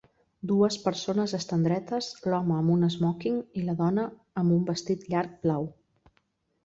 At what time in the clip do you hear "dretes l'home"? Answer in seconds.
1.67-2.57